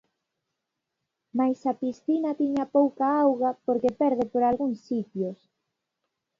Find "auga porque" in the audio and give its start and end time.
3.23-3.95